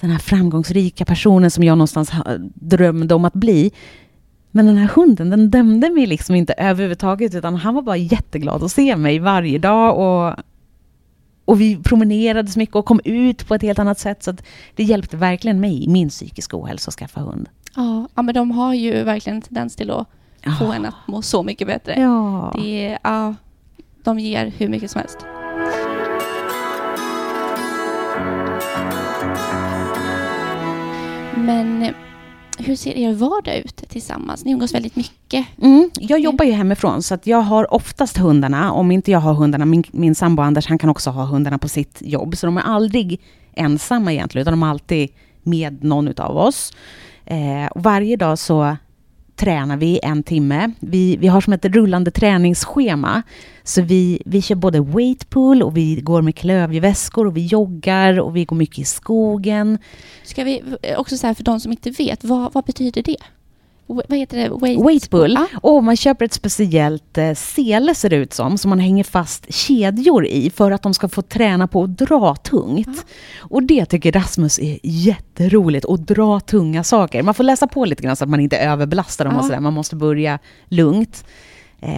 [0.02, 2.12] den här framgångsrika personen som jag någonstans
[2.56, 3.72] drömde om att bli.
[4.52, 8.64] Men den här hunden, den dömde mig liksom inte överhuvudtaget, utan han var bara jätteglad
[8.64, 9.98] att se mig varje dag.
[9.98, 10.36] Och,
[11.46, 14.24] och vi promenerade så mycket och kom ut på ett helt annat sätt.
[14.24, 14.34] Så
[14.76, 17.50] det hjälpte verkligen mig i min psykiska ohälsa att skaffa hund.
[17.76, 20.08] Ja, ja, men de har ju verkligen en tendens till att
[20.60, 20.76] få Ja.
[20.76, 22.00] en att må så mycket bättre.
[22.00, 22.54] Ja.
[22.56, 23.36] Det ja,
[24.04, 25.18] de ger hur mycket som helst.
[31.36, 31.94] Men
[32.60, 34.46] hur ser er vardag ut tillsammans?
[34.46, 35.46] Ni umgås väldigt mycket.
[35.62, 38.72] Mm, jag jobbar ju hemifrån, så att jag har oftast hundarna.
[38.72, 41.68] Om inte jag har hundarna, min, min sambo Anders, han kan också ha hundarna på
[41.68, 42.38] sitt jobb.
[42.38, 43.22] Så de är aldrig
[43.54, 45.10] ensamma egentligen, utan de är alltid
[45.44, 46.74] med någon utav oss.
[47.26, 48.78] Eh, varje dag så
[49.40, 50.72] tränar vi en timme.
[50.80, 53.24] Vi, vi har som ett rullande träningsschema.
[53.64, 58.36] Så vi, vi kör både weightpool och vi går med klövjeväskor och vi joggar och
[58.36, 59.78] vi går mycket i skogen.
[60.24, 63.18] Ska vi eh, också säga för de som inte vet, vad, vad betyder det?
[63.94, 64.50] Vad heter det?
[64.50, 65.32] Weight, Weightpool.
[65.34, 65.48] Ja.
[65.62, 69.54] Och man köper ett speciellt eh, sele ser det ut som, som man hänger fast
[69.54, 73.06] kedjor i för att de ska få träna på att dra tungt.
[73.40, 77.24] Och det tycker Rasmus är jätteroligt, att dra tunga saker.
[77.24, 79.40] Man får läsa på lite grann så att man inte överbelastar dem Ja.
[79.40, 79.60] och sådär.
[79.60, 81.26] Man måste börja lugnt.
[81.82, 81.90] Eh,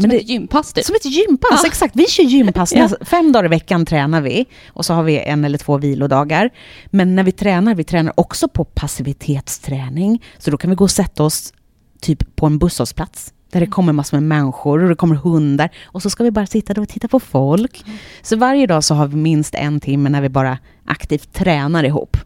[0.00, 0.84] Som det, ett gympass typ.
[0.84, 1.66] som ett gympass, Ja.
[1.66, 1.96] exakt.
[1.96, 2.72] Vi kör gympass.
[2.72, 2.88] Ja.
[3.00, 6.50] Fem dagar i veckan tränar vi och så har vi en eller två vilodagar.
[6.86, 10.22] Men när vi tränar, vi tränar också på passivitetsträning.
[10.38, 11.52] Så då kan vi gå och sätta oss
[12.00, 16.02] typ på en busshållplats där det kommer massor med människor och det kommer hundar och
[16.02, 17.84] så ska vi bara sitta där och titta på folk.
[18.22, 22.16] Så varje dag så har vi minst en timme när vi bara aktivt tränar ihop.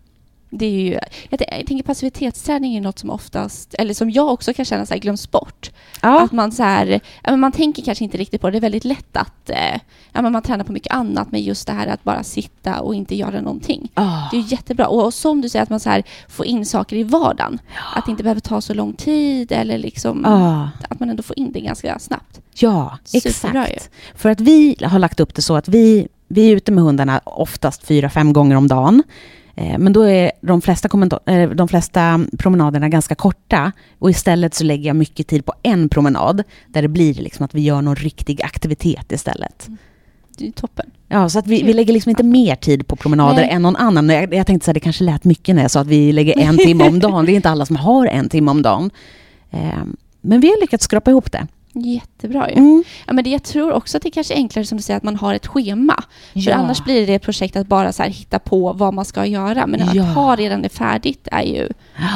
[0.50, 4.64] Det är ju, jag, tänker passivitetsträning är något som oftast, eller som jag också kan
[4.64, 5.70] känna så här, glöms bort.
[6.02, 8.50] Ja, Att man så här, ja, man tänker kanske inte riktigt på det.
[8.52, 9.80] Det är väldigt lätt att eh,
[10.12, 13.14] ja, man tränar på mycket annat, men just det här att bara sitta och inte
[13.14, 13.90] göra någonting.
[13.94, 14.28] Ah.
[14.30, 14.86] Det är ju jättebra.
[14.88, 17.58] Och som du säger, att man så här får in saker i vardagen.
[17.94, 20.68] Att det inte behöver ta så lång tid eller liksom Ah.
[20.88, 22.40] att man ändå får in det ganska snabbt.
[22.54, 23.90] Ja, Superbra exakt.
[24.14, 27.20] För att vi har lagt upp det så att vi, vi är ute med hundarna
[27.24, 29.02] oftast fyra, fem gånger om dagen.
[29.60, 30.88] Eh, Men då är de flesta,
[31.26, 35.88] eh, de flesta promenaderna ganska korta och istället så lägger jag mycket tid på en
[35.88, 39.68] promenad där det blir liksom att vi gör någon riktig aktivitet istället.
[40.38, 40.90] Det är ju toppen.
[41.08, 43.50] Ja, så att vi, vi lägger liksom inte mer tid på promenader Nej.
[43.50, 44.08] än någon annan.
[44.08, 46.38] Jag, jag tänkte så här, det kanske lät mycket när jag sa att vi lägger
[46.38, 47.26] en timme om dagen.
[47.26, 48.90] Det är inte alla som har en timme om dagen.
[49.50, 49.60] Eh,
[50.20, 51.46] Men vi har lyckats skrapa ihop det.
[51.72, 52.56] Jättebra ju.
[52.56, 52.84] Mm.
[53.06, 55.02] Ja, men det, jag tror också att det kanske är enklare som du säger att
[55.02, 56.02] man har ett schema.
[56.32, 56.54] För Ja.
[56.54, 59.66] annars blir det ett projekt att bara så hitta på vad man ska göra.
[59.66, 60.02] Men att Ja.
[60.02, 61.68] ha redan det färdigt är ju,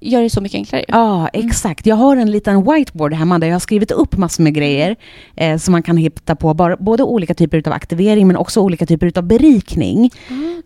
[0.00, 0.84] gör det så mycket enklare.
[0.88, 1.86] Ja, exakt.
[1.86, 4.96] Jag har en liten whiteboard hemma där jag har skrivit upp massor med grejer
[5.36, 6.54] eh, som man kan hitta på.
[6.54, 10.10] Bara, både olika typer av aktivering men också olika typer av berikning.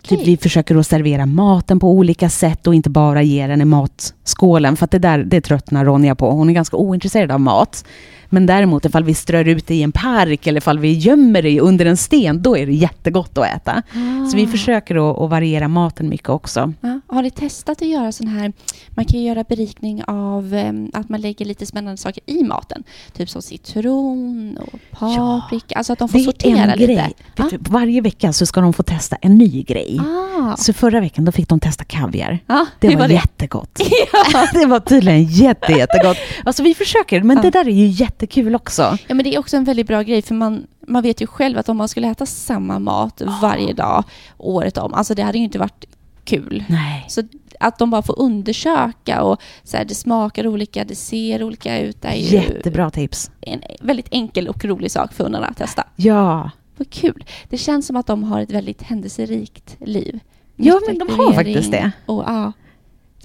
[0.03, 0.25] Typ Okej.
[0.25, 4.77] vi försöker att servera maten på olika sätt och inte bara ge den i matskålen.
[4.77, 6.31] För att det där det tröttnar Ronja på.
[6.31, 7.85] Hon är ganska ointresserad av mat.
[8.33, 11.61] Men däremot ifall vi strör ut det i en park eller ifall vi gömmer det
[11.61, 13.83] under en sten, då är det jättegott att äta.
[14.31, 14.49] Så vi Ah.
[14.49, 16.73] försöker att, variera maten mycket också.
[16.81, 17.01] Ja.
[17.07, 18.53] Har ni testat att göra sån här,
[18.90, 22.83] man kan ju göra berikning av em, att man lägger lite spännande saker i maten.
[23.16, 25.75] Typ som citron och paprika.
[25.75, 26.92] Alltså att de får Det sortera en lite.
[26.92, 27.12] grej.
[27.37, 30.01] Vet du, varje vecka så ska de få testa en ny grej.
[30.01, 30.57] Ah.
[30.57, 32.38] Så förra veckan då fick de testa kaviar.
[32.47, 33.14] Ja, Det hur var, det?
[33.14, 33.81] jättegott.
[34.53, 36.16] det var tydligen jätte, jättegott.
[36.45, 37.42] Alltså vi försöker, men Ja.
[37.42, 37.87] det där är ju
[38.23, 38.83] jättekul också.
[39.07, 41.59] Ja, men det är också en väldigt bra grej för man, man vet ju själv
[41.59, 44.05] att om man skulle äta samma mat varje dag
[44.39, 45.85] året om, alltså det hade ju inte varit
[46.25, 46.65] kul.
[46.69, 47.05] Nej.
[47.09, 47.23] Så
[47.61, 52.05] att de bara får undersöka och så här, det smakar olika, det ser olika ut.
[52.05, 53.31] Är ju Jättebra tips.
[53.41, 55.85] en väldigt enkel och rolig sak för hundarna att testa.
[55.97, 56.51] Ja.
[56.77, 57.25] Vad kul.
[57.49, 60.21] Det känns som att de har ett väldigt händelserikt liv.
[60.57, 61.93] Ja, men de har faktiskt det.
[62.07, 62.53] Och, ja,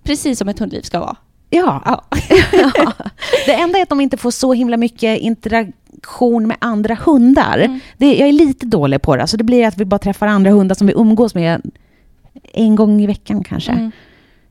[0.04, 1.16] precis som ett hundliv ska vara.
[1.50, 1.82] Ja.
[1.86, 2.04] Ja.
[2.76, 2.94] Ja.
[3.46, 7.58] Det enda är att de inte får så himla mycket interaktion med andra hundar.
[7.60, 7.80] Mm.
[7.98, 9.28] Det, jag är lite dålig på det.
[9.28, 11.72] Så det blir att vi bara träffar andra hundar som vi umgås med
[12.54, 13.72] en gång i veckan kanske.
[13.72, 13.92] Mm.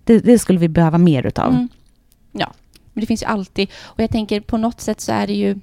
[0.04, 1.50] Det, det skulle vi behöva mer utav.
[1.52, 1.68] Mm.
[2.32, 2.52] Ja,
[2.92, 3.68] men det finns ju alltid.
[3.84, 5.58] Och jag tänker på något sätt så är det ju...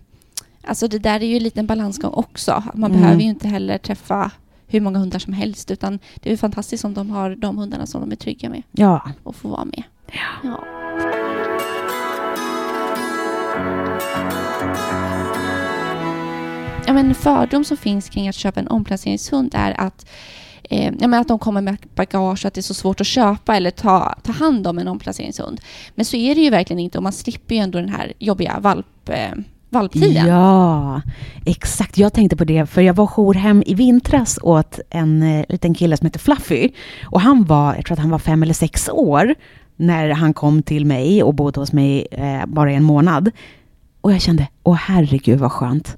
[0.67, 2.63] Alltså det där är ju en liten balansgång också.
[2.73, 3.01] Man Mm.
[3.01, 4.31] behöver ju inte heller träffa
[4.67, 5.71] hur många hundar som helst.
[5.71, 9.11] Utan det är fantastiskt om de har de hundarna som de är trygga med Ja.
[9.23, 9.83] och får vara med.
[10.11, 10.49] Ja.
[10.49, 10.63] Ja.
[16.85, 20.05] Ja, men en fördom som finns kring att köpa en omplaceringshund är att
[20.63, 23.07] eh, ja, men att de kommer med bagage och att det är så svårt att
[23.07, 25.61] köpa eller ta, ta hand om en omplaceringshund.
[25.95, 28.59] Men så är det ju verkligen inte och man slipper ju ändå den här jobbiga
[28.59, 29.31] valp, eh,
[29.69, 30.27] valptiden.
[30.27, 31.01] Ja,
[31.45, 31.97] exakt.
[31.97, 35.97] Jag tänkte på det, för jag var jourhem i vintras åt en eh, liten kille
[35.97, 36.69] som heter Fluffy.
[37.05, 39.35] Och han var, jag tror att han var fem eller sex år
[39.75, 43.31] när han kom till mig och bodde hos mig eh, bara en månad.
[44.01, 45.97] Och jag kände, åh herregud vad skönt.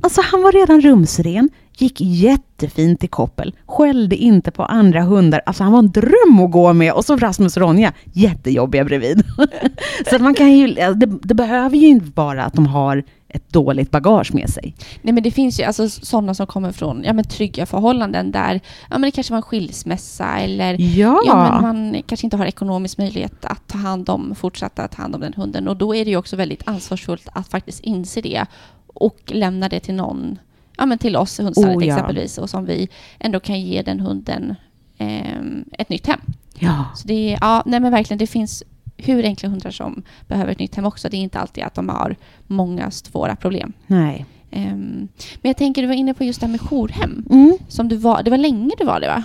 [0.00, 5.40] Alltså han var redan rumsren, gick jättefint i koppel, skällde inte på andra hundar.
[5.46, 6.92] Alltså han var en dröm att gå med.
[6.92, 9.22] Och så Rasmus och Ronja, jättejobbiga bredvid.
[10.10, 13.04] så att man kan ju, alltså, det, det behöver ju inte vara att de har
[13.36, 14.74] ett dåligt bagage med sig.
[15.02, 18.60] Nej men det finns ju alltså sådana som kommer från ja, men trygga förhållanden där
[18.90, 21.20] ja, men det kanske var en skilsmässa eller Ja.
[21.26, 25.14] ja, men man kanske inte har ekonomisk möjlighet att ta hand om, fortsätta ta hand
[25.14, 25.68] om den hunden.
[25.68, 28.46] Och då är det ju också väldigt ansvarsfullt att faktiskt inse det
[28.86, 30.38] och lämna det till någon,
[30.78, 31.94] ja men till oss hundstallet Oh, ja.
[31.94, 34.54] exempelvis, och som vi ändå kan ge den hunden
[34.98, 36.20] ehm, ett nytt hem.
[36.58, 36.84] Ja.
[36.96, 38.62] Så det ja, nej men verkligen, det finns
[38.96, 41.08] hur enkla hundar som behöver ett nytt hem också.
[41.08, 43.72] Det är inte alltid att de har många svåra problem.
[43.86, 44.26] Nej.
[44.50, 45.08] Ehm,
[45.42, 47.24] men jag tänker, du var inne på just det här med jourhem.
[47.30, 47.56] Mm.
[47.68, 49.22] Som du var, det var länge du var det va?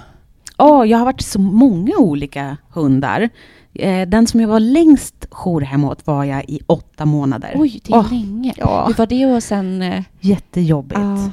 [0.57, 3.29] Åh, jag har varit så många olika hundar.
[3.73, 7.51] Eh, Den som jag var längst jourhem åt var jag i åtta månader.
[7.55, 8.53] Oj, det är Åh, länge.
[8.57, 8.85] ja.
[8.87, 9.81] Hur var det och sen...
[9.81, 10.99] eh, Jättejobbigt.
[11.01, 11.31] Ja,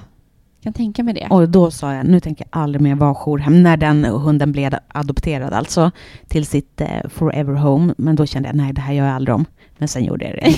[0.62, 1.26] kan tänka mig det.
[1.30, 3.62] Och då sa jag, nu tänker jag aldrig mer vara jourhem.
[3.62, 5.90] När den hunden blev adopterad alltså
[6.28, 7.94] till sitt eh, forever home.
[7.98, 9.44] Men då kände jag, nej det här gör jag aldrig om.
[9.78, 10.56] Men sen gjorde jag det.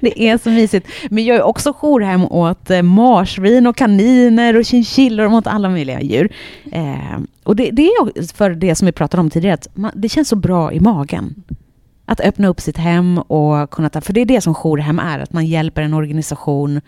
[0.00, 0.88] det är så mysigt.
[1.10, 5.68] Men jag är också jourhem åt eh, marsvin och kaniner och chinchillor och åt alla
[5.68, 6.32] möjliga djur.
[6.72, 10.08] Eh, och det, det är för det som vi pratade om tidigare, att man, det
[10.08, 11.42] känns så bra i magen.
[12.04, 15.18] Att öppna upp sitt hem och kunna ta, för det är det som jourhem är,
[15.18, 16.80] att man hjälper en organisation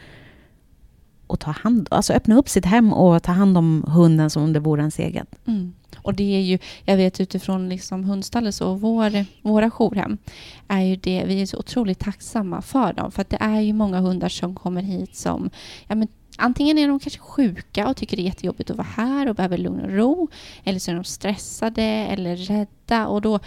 [1.30, 4.52] och ta hand, alltså öppna upp sitt hem och ta hand om hunden som om
[4.52, 5.28] det vore ens eget.
[5.46, 5.72] Mm.
[6.02, 10.18] Och det är ju, jag vet utifrån liksom hundstallet så vår, våra jourhem
[10.68, 13.12] är ju det, vi är så otroligt tacksamma för dem.
[13.12, 15.50] För att det är ju många hundar som kommer hit som,
[15.88, 19.28] ja men antingen är de kanske sjuka och tycker det är jättejobbigt att vara här
[19.28, 20.28] och behöver lugn och ro.
[20.64, 23.40] Eller så är de stressade eller rädda och då,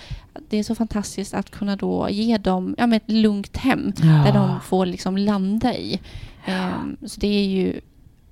[0.49, 4.33] det är så fantastiskt att kunna då ge dem ja, men ett lugnt hem där
[4.33, 5.99] de får liksom landa i.
[6.45, 7.81] Ehm, så det är ju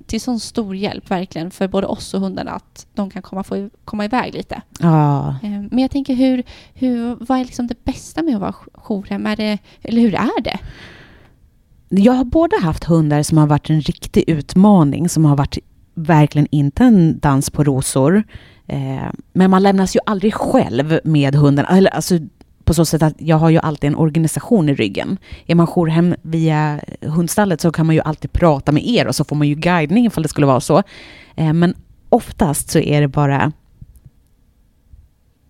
[0.05, 3.69] till sån stor hjälp verkligen för både oss och hundarna att de kan komma, få,
[3.85, 4.61] komma iväg lite.
[4.79, 5.35] Ja.
[5.43, 6.43] Ehm, Men jag tänker, hur,
[6.73, 9.25] hur, vad är liksom det bästa med att vara jourhem?
[9.25, 10.59] Är det, eller hur är det?
[11.89, 15.57] Jag har både haft hundar som har varit en riktig utmaning, som har varit
[15.93, 18.23] verkligen inte en dans på rosor.
[18.67, 21.65] Eh, men man lämnas ju aldrig själv med hunden.
[21.65, 22.19] Alltså,
[22.71, 25.17] på så sätt att jag har ju alltid en organisation i ryggen.
[25.45, 29.23] Är man jourhem via hundstallet så kan man ju alltid prata med er och så
[29.23, 30.83] får man ju guidning ifall det skulle vara så.
[31.35, 31.73] Eh, men
[32.09, 33.51] oftast så är det bara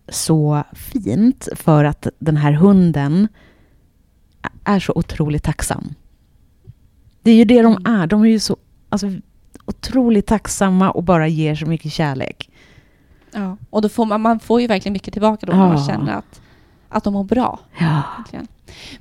[0.09, 3.27] så fint för att den här hunden
[4.63, 5.93] är så otroligt tacksam.
[7.21, 8.07] Det är ju det de är.
[8.07, 8.57] De är ju så
[8.89, 9.07] alltså,
[9.65, 12.49] otroligt tacksamma och bara ger så mycket kärlek.
[13.33, 13.57] Ja.
[13.69, 15.87] Och då får man, man får ju verkligen mycket tillbaka då när man Ja.
[15.87, 16.41] känner att,
[16.91, 17.59] att de mår bra.
[17.79, 18.01] Ja.
[18.13, 18.47] Egentligen.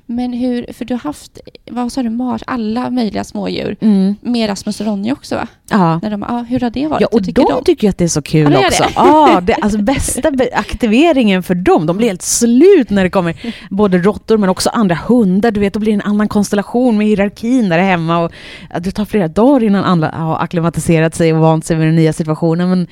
[0.05, 1.39] Men hur, för du har haft,
[1.71, 3.77] vad sa du, mars, alla möjliga smådjur.
[3.81, 4.15] Mm.
[4.21, 5.47] Med Rasmus och Ronja också va?
[5.69, 5.99] Ja.
[6.03, 7.01] När de, ja, hur har det varit?
[7.01, 7.63] Ja, och tycker de de?
[7.63, 8.83] tycker att det är så kul Ja, också.
[8.83, 8.89] det.
[8.95, 11.85] Ja, det alltså bästa aktiveringen för dem.
[11.85, 15.51] De blir helt slut när det kommer både råttor men också andra hundar.
[15.51, 18.17] Du vet, då blir det en annan konstellation med hierarkin där hemma.
[18.19, 18.31] Och
[18.79, 22.13] det tar flera dagar innan alla har acklimatiserat sig och vant sig vid den nya
[22.13, 22.69] situationen.
[22.69, 22.87] Men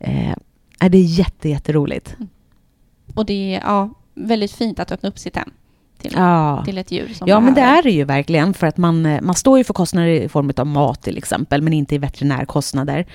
[0.00, 2.16] eh, det är jätte, jätteroligt.
[3.14, 5.50] Och det ja, väldigt fint att öppna upp sitt hem
[5.98, 6.62] till, Ja.
[6.64, 8.54] till ett djur som Ja, men det är det ju verkligen.
[8.54, 11.62] För att man, eh, man står ju för kostnader i form av mat till exempel,
[11.62, 13.06] men inte i veterinärkostnader.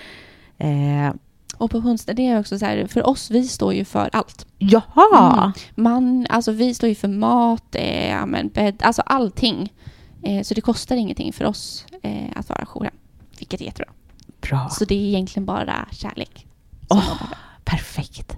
[0.58, 1.14] Eh,
[1.58, 4.46] Och på hunds, det är också så här, för oss, vi står ju för allt.
[4.58, 5.42] jaha!
[5.44, 5.52] Mm.
[5.76, 9.74] Man, alltså vi står ju för mat, eh, men bädd, alltså allting.
[10.24, 12.94] Eh, så det kostar ingenting för oss eh, att vara jourhem.
[13.40, 13.92] Vilket är jättebra.
[14.42, 14.70] Bra.
[14.72, 16.48] Så det är egentligen bara kärlek.
[16.88, 17.04] som Åh.
[17.10, 17.38] de behöver.
[17.64, 18.34] Perfekt.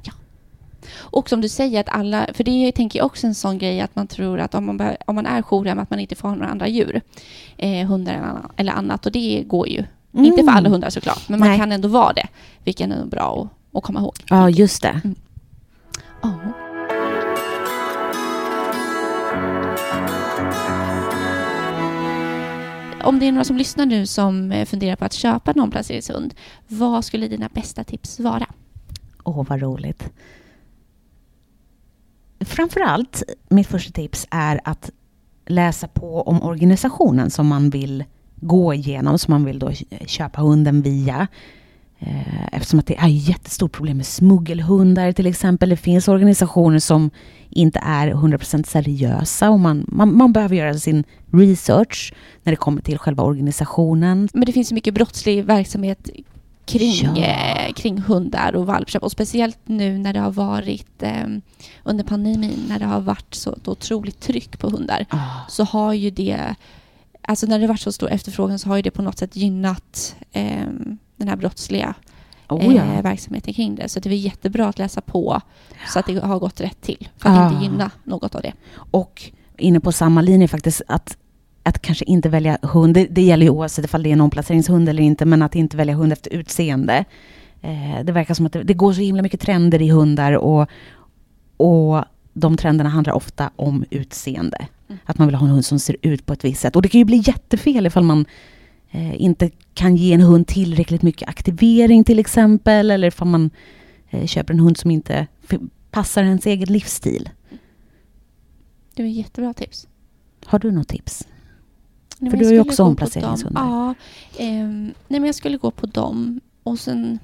[1.12, 3.96] Och som du säger, att alla, för det tänker jag också en sån grej att
[3.96, 6.36] man tror att om man, behö- om man är jourhem att man inte får ha
[6.36, 7.02] några andra djur.
[7.58, 9.06] Eh, hundar eller annat.
[9.06, 9.84] Och det går ju.
[10.14, 11.58] Inte för alla hundar såklart, men man Nej.
[11.60, 12.28] kan ändå vara det.
[12.64, 14.14] Vilket är bra att, att komma ihåg.
[14.30, 15.02] Ja, just det.
[16.22, 16.30] Ja.
[23.04, 26.34] Om det är några som lyssnar nu som eh, funderar på att köpa en omplaceringshund,
[26.68, 28.48] vad skulle dina bästa tips vara?
[29.24, 30.10] Åh, vad roligt.
[32.46, 34.90] Framförallt, mitt första tips är att
[35.46, 38.04] läsa på om organisationen som man vill
[38.36, 39.72] gå igenom, som man vill då
[40.06, 41.28] köpa hunden via.
[42.00, 45.70] Eh, eftersom att det är ett jättestort problem med smuggelhundar till exempel.
[45.70, 47.10] Det finns organisationer som
[47.50, 52.82] inte är 100% seriösa och man, man, man, behöver göra sin research när det kommer
[52.82, 54.30] till själva organisationen.
[54.34, 56.10] Men det finns ju mycket brottslig verksamhet
[56.66, 57.26] kring, ja.
[57.26, 61.28] eh, kring hundar och valpköp och speciellt nu när det har varit eh,
[61.84, 65.48] under pandemin när det har varit så otroligt tryck på hundar oh.
[65.48, 66.56] så har ju det
[67.24, 70.16] Alltså när det varit så stor efterfrågan så har ju det på något sätt gynnat
[70.32, 70.68] eh,
[71.18, 71.94] den här brottsliga
[72.50, 72.84] oh, ja.
[72.84, 73.90] eh, verksamheten kring det.
[73.90, 75.42] Så det är jättebra att läsa på
[75.88, 77.10] så att det har gått rätt till.
[77.18, 77.52] För att ah.
[77.52, 78.54] inte gynna något av det.
[78.76, 81.18] Och inne på samma linje faktiskt, att,
[81.64, 82.94] att kanske inte välja hund.
[82.94, 85.78] Det, det gäller ju oavsett om det är en omplaceringshund eller inte, men att inte
[85.78, 87.06] välja hund efter utseende.
[87.62, 90.70] Eh, det verkar som att det, det, går så himla mycket trender i hundar och,
[91.58, 94.68] och de trenderna handlar ofta om utseende.
[94.88, 95.00] Mm.
[95.06, 96.76] Att man vill ha en hund som ser ut på ett visst sätt.
[96.76, 98.26] Och det kan ju bli jättefel ifall man
[98.92, 102.92] eh, inte kan ge en hund tillräckligt mycket aktivering till exempel.
[102.92, 103.50] Eller ifall man
[104.10, 105.28] eh, köper en hund som inte
[105.92, 107.30] passar ens egen livsstil.
[108.96, 109.88] Det var jättebra tips.
[110.46, 111.28] Har du något tips?
[112.22, 113.62] Nej, För du har ju också omplaceringshundar.
[113.62, 113.96] Ja,
[114.38, 116.42] eh, nej, men jag skulle gå på dem.
[116.64, 117.20] Och sen,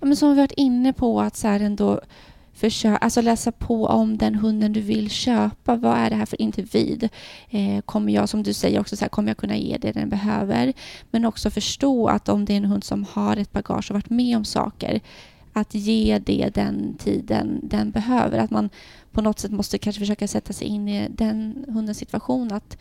[0.00, 2.00] ja, men som vi varit inne på, att så här ändå
[2.52, 5.76] försöka, alltså läsa på om den hunden du vill köpa.
[5.76, 7.08] Vad är det här för individ?
[7.50, 10.08] Eh, kommer jag, som du säger också, så här, kommer jag kunna ge det den
[10.08, 10.72] behöver?
[11.10, 14.10] Men också förstå att om det är en hund som har ett bagage och varit
[14.10, 15.00] med om saker,
[15.52, 18.38] att ge det den tiden den behöver.
[18.38, 18.70] Att man
[19.12, 22.52] på något sätt måste kanske försöka sätta sig in i den hundens situation.
[22.52, 22.78] Att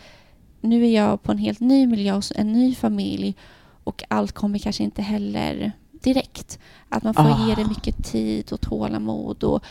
[0.61, 3.35] nu är jag på en helt ny miljö och en ny familj
[3.83, 6.59] och allt kommer kanske inte heller direkt.
[6.89, 7.47] Att man får oh.
[7.47, 7.69] ge det ah.
[7.69, 9.63] mycket tid och tålamod och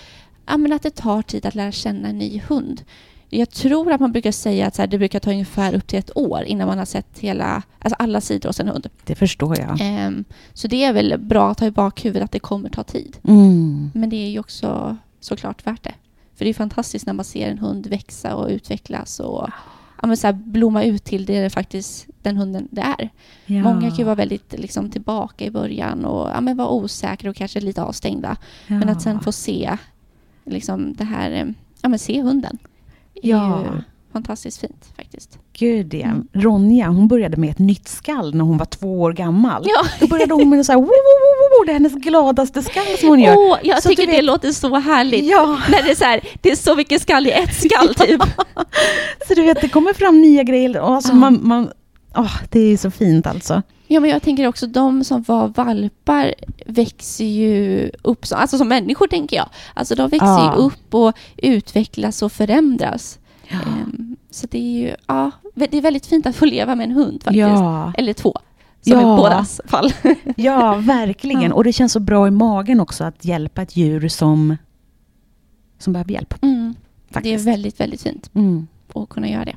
[0.46, 2.82] ja, men att det tar tid att lära känna en ny hund.
[3.30, 5.98] Jag tror att man brukar säga att så här, det brukar ta ungefär upp till
[5.98, 8.86] ett år innan man har sett hela, alltså alla sidor hos en hund.
[9.04, 10.06] Det förstår jag.
[10.06, 13.16] Um, så det är väl bra att ha i bakhuvudet att det kommer ta tid.
[13.24, 13.90] Mm.
[13.94, 15.94] Men det är ju också såklart värt det.
[16.34, 19.48] För det är fantastiskt när man ser en hund växa och utvecklas och
[20.02, 23.10] ja, men så här, blomma ut till det är faktiskt den hunden det är.
[23.46, 23.62] Ja.
[23.62, 27.36] Många kan ju vara väldigt liksom, tillbaka i början och ja, men vara osäkra och
[27.36, 28.36] kanske lite avstängda.
[28.66, 28.78] Ja.
[28.78, 29.76] Men att sen få se
[30.44, 31.46] liksom, det här, eh,
[31.82, 32.58] ja, men se hunden.
[33.22, 33.64] Ja.
[33.64, 33.82] Ju,
[34.18, 35.38] fantastiskt fint faktiskt.
[35.52, 36.06] Gud ja.
[36.06, 36.28] Mm.
[36.32, 39.64] Ronja, hon började med ett nytt skall när hon var två år gammal.
[39.66, 39.88] Ja.
[40.00, 42.98] Då började hon med så här, wo, wo, wo, wo, det är hennes gladaste skall
[42.98, 43.34] som hon gör.
[43.34, 44.24] Oh, jag så tycker det vet...
[44.24, 45.24] låter så härligt.
[45.24, 45.58] Ja.
[45.70, 48.22] När det är så här, det är så mycket skall i ett skall typ.
[49.28, 50.80] så du vet, det kommer fram nya grejer.
[50.80, 51.18] Och alltså, uh.
[51.18, 51.70] man, man,
[52.14, 53.62] oh, det är så fint alltså.
[53.86, 56.34] Ja, men jag tänker också de som var valpar
[56.66, 59.48] växer ju upp, som, alltså som människor tänker jag.
[59.74, 60.54] Alltså de växer ja.
[60.54, 63.18] ju upp och utvecklas och förändras.
[63.48, 63.58] Ja.
[63.58, 66.90] Um, så det är ju, ja, det är väldigt fint att få leva med en
[66.90, 67.38] hund faktiskt.
[67.38, 67.92] Ja.
[67.96, 68.34] Eller två.
[68.80, 69.00] Som ja.
[69.00, 69.92] i bådas fall.
[70.36, 71.52] ja, verkligen.
[71.52, 74.56] Och det känns så bra i magen också att hjälpa ett djur som,
[75.78, 76.34] som behöver hjälp.
[76.42, 76.74] Mm.
[77.22, 78.66] Det är väldigt, väldigt fint mm.
[78.94, 79.56] att kunna göra det.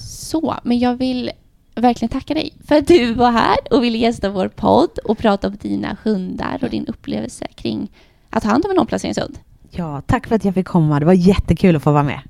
[0.00, 1.30] Så, men jag vill
[1.74, 5.48] verkligen tacka dig för att du var här och ville gästa vår podd och prata
[5.48, 7.90] om dina hundar och din upplevelse kring
[8.30, 9.38] att ta hand om en omplaceringshund.
[9.76, 11.00] Ja, tack för att jag fick komma.
[11.00, 12.20] Det var jättekul att få vara med.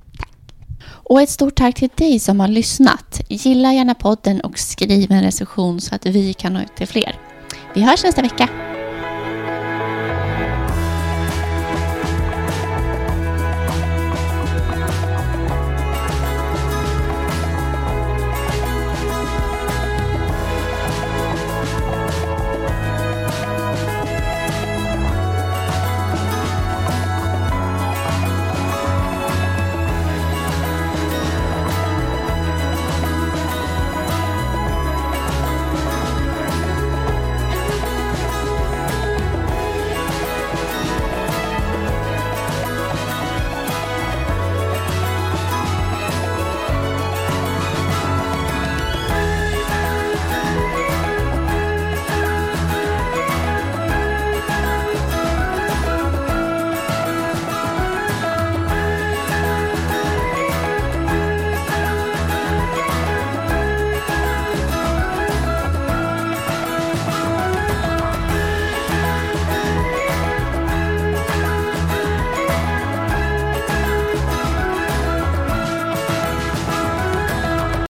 [0.86, 3.20] Och ett stort tack till dig som har lyssnat.
[3.28, 7.16] Gilla gärna podden och skriv en recension så att vi kan nå ut till fler.
[7.74, 8.48] Vi hörs nästa vecka.